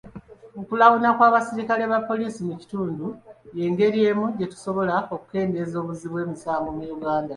Okulawuna 0.61 1.09
kw'abaserikale 1.17 1.83
ba 1.91 1.99
poliisi 2.09 2.41
mu 2.47 2.53
kitundu 2.61 3.05
y'engeri 3.57 3.97
emu 4.09 4.25
gye 4.37 4.47
tusobola 4.53 4.95
okukendeeza 5.13 5.75
obuzzi 5.81 6.05
bw'emisango 6.11 6.69
mu 6.77 6.83
Uganda. 6.95 7.29